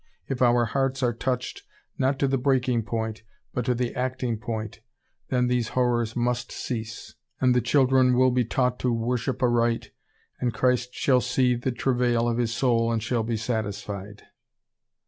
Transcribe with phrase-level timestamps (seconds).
[0.27, 1.61] If our hearts are touched,
[1.95, 3.21] not to the breaking point,
[3.53, 4.79] but to the acting point,
[5.29, 9.91] then these horrors must cease, and the children will be taught to worship aright,
[10.39, 14.23] and Christ "shall see of the travail of His soul and shall be satisfied."